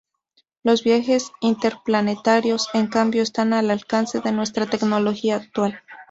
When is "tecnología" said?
4.65-5.35